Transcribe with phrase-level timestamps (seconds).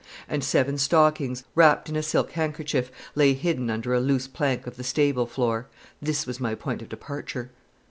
[0.27, 4.75] and seven stockings, wrapped in a silk handkerchief lay hidden under a loose plank of
[4.75, 5.67] the stable floor.
[6.01, 7.51] This was my point of departure.